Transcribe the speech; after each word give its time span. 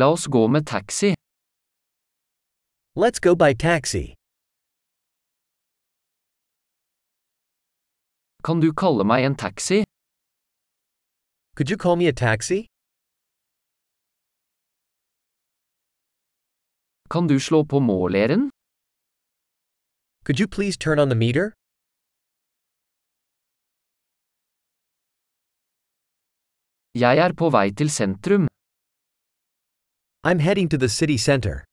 La 0.00 0.06
oss 0.12 0.26
gå 0.26 0.48
med 0.48 0.66
taxi. 0.66 1.14
Let's 2.96 3.20
go 3.26 3.34
by 3.36 3.54
taxi. 3.54 4.14
Kan 8.46 8.60
du 8.60 8.72
kalle 8.82 9.04
meg 9.04 9.24
en 9.24 9.36
taxi? 9.36 9.84
Could 11.56 11.70
you 11.70 11.78
call 11.78 11.96
me 11.96 12.08
a 12.08 12.12
taxi? 12.12 12.66
Kan 17.12 17.28
du 17.28 17.38
slå 17.38 17.62
på 17.64 17.78
måleren? 17.78 18.50
Could 20.24 20.40
you 20.40 20.48
please 20.48 20.76
turn 20.76 20.98
on 20.98 21.08
the 21.08 21.18
meter? 21.24 21.46
Jeg 26.94 27.18
er 27.18 27.32
på 27.40 27.50
vei 27.50 27.70
til 27.70 27.90
sentrum. 27.90 28.53
I'm 30.26 30.38
heading 30.38 30.70
to 30.70 30.78
the 30.78 30.88
city 30.88 31.18
center. 31.18 31.64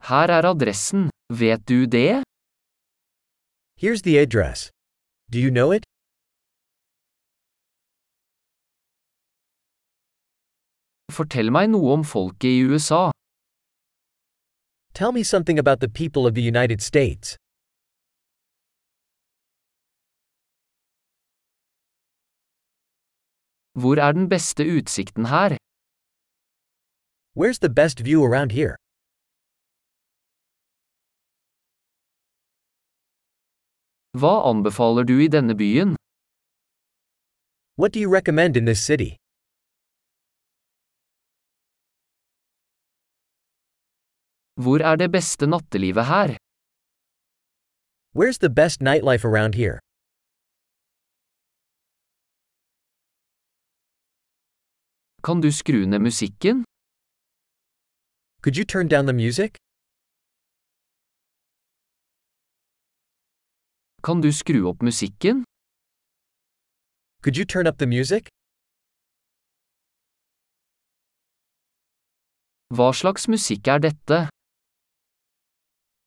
Her 0.00 0.26
er 0.30 0.46
adressen. 0.46 1.10
Vet 1.30 1.66
du 1.68 1.86
det? 1.86 2.22
Here's 3.76 4.00
the 4.02 4.16
address. 4.18 4.70
Do 5.30 5.38
you 5.38 5.50
know 5.50 5.70
it? 5.70 5.84
Fortell 11.12 11.52
meg 11.52 11.68
noe 11.68 11.92
om 11.92 12.04
folket 12.04 12.48
i 12.48 12.64
USA. 12.64 13.10
Tell 14.94 15.12
me 15.12 15.22
something 15.22 15.58
about 15.58 15.80
the 15.80 15.88
people 15.88 16.26
of 16.26 16.34
the 16.34 16.42
United 16.42 16.80
States. 16.80 17.36
Hvor 23.80 23.96
er 24.06 24.12
den 24.12 24.28
beste 24.34 24.62
utsikten 24.76 25.24
her? 25.34 25.50
Where's 27.38 27.60
the 27.64 27.72
best 27.80 27.96
view 28.08 28.20
around 28.28 28.50
here? 28.58 28.74
Hva 34.20 34.34
anbefaler 34.50 35.04
du 35.10 35.16
i 35.26 35.28
denne 35.36 35.54
byen? 35.62 35.90
What 37.80 37.90
do 37.94 38.00
you 38.00 38.10
recommend 38.18 38.56
in 38.56 38.64
this 38.66 38.82
city? 38.90 39.10
Hvor 44.64 44.78
er 44.90 44.96
det 45.02 45.10
beste 45.18 45.46
nattelivet 45.46 46.04
her? 46.14 46.30
Where's 48.18 48.38
the 48.44 48.52
best 48.60 48.76
nightlife 48.90 49.24
around 49.24 49.54
here? 49.54 49.78
Kan 55.22 55.42
du 55.42 55.52
skru 55.52 55.86
ned 55.86 56.00
musikken? 56.00 56.64
Could 58.42 58.56
you 58.56 58.64
turn 58.64 58.88
down 58.88 59.04
the 59.06 59.12
music? 59.12 59.56
Kan 64.02 64.22
du 64.22 64.32
skru 64.32 64.68
opp 64.70 64.82
musikken? 64.82 65.44
Could 67.22 67.36
you 67.36 67.44
turn 67.44 67.66
up 67.66 67.76
the 67.78 67.86
music? 67.86 68.28
Hva 72.72 72.88
slags 72.94 73.28
musikk 73.28 73.68
er 73.68 73.78
dette? 73.78 74.28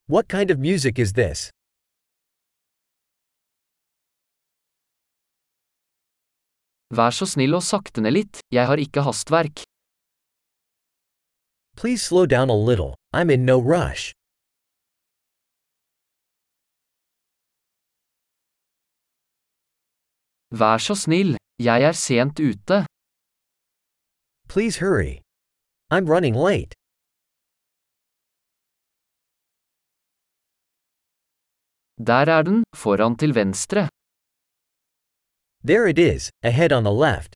What 0.08 0.27
kind 0.27 0.50
of 0.50 0.58
music 0.58 0.98
is 0.98 1.14
this? 1.14 1.52
Vær 6.94 7.13
så 7.17 7.25
snill 7.25 7.55
og 7.58 7.63
sakte 7.66 8.03
ned 8.05 8.13
litt, 8.13 8.39
jeg 8.53 8.69
har 8.69 8.77
ikke 8.77 9.02
hastverk. 9.02 9.63
Please 11.75 12.05
slow 12.05 12.27
down 12.27 12.52
a 12.53 12.58
little, 12.69 12.94
I'm 13.11 13.31
in 13.33 13.45
no 13.45 13.58
rush. 13.58 14.11
Vær 20.53 20.77
så 20.77 20.93
snill, 20.93 21.33
jeg 21.58 21.82
er 21.82 21.98
sent 21.98 22.37
ute. 22.39 22.86
Please 24.48 24.77
hurry. 24.77 25.21
I'm 25.89 26.05
running 26.05 26.36
late. 26.37 26.77
Der 31.98 32.30
er 32.37 32.42
den, 32.43 32.64
foran 32.76 33.17
til 33.17 33.33
venstre. 33.36 33.89
There 35.66 35.88
it 35.88 35.98
is, 35.98 36.30
ahead 36.44 36.74
on 36.74 36.84
the 36.84 36.92
left. 36.92 37.36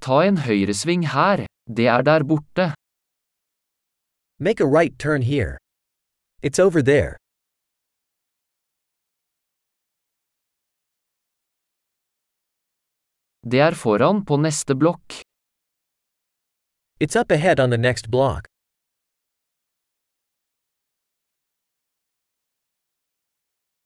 Ta 0.00 0.20
en 0.22 0.36
høyresving 0.46 1.08
her, 1.10 1.46
det 1.66 1.86
er 1.88 2.02
der 2.02 2.22
borte. 2.22 2.74
Make 4.38 4.60
a 4.60 4.66
right 4.66 4.96
turn 4.98 5.22
here. 5.22 5.58
It's 6.42 6.60
over 6.60 6.80
there. 6.80 7.16
Det 13.50 13.60
er 13.60 13.74
foran 13.74 14.24
på 14.24 14.36
neste 14.36 14.74
blokk. 14.74 15.22
It's 17.00 17.16
up 17.20 17.30
ahead 17.32 17.58
on 17.58 17.70
the 17.70 17.78
next 17.78 18.10
block. 18.10 18.46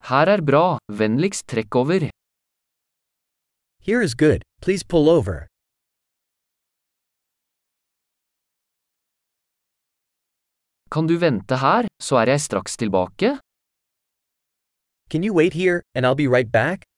Her 0.09 0.27
er 0.27 0.41
bra, 0.41 0.77
vennligst 0.89 1.45
trekk 1.47 1.75
over. 1.75 2.09
Here 3.79 4.01
is 4.01 4.15
good, 4.15 4.41
please 4.61 4.83
pull 4.83 5.09
over. 5.09 5.47
Kan 10.91 11.07
du 11.07 11.17
vente 11.17 11.57
her, 11.57 11.87
så 12.01 12.17
er 12.17 12.33
jeg 12.33 12.41
straks 12.41 12.77
tilbake? 12.77 13.37
Can 15.09 15.23
you 15.23 15.33
wait 15.33 15.53
here, 15.53 15.81
and 15.95 16.05
I'll 16.05 16.15
be 16.15 16.27
right 16.27 16.51
back? 16.51 16.90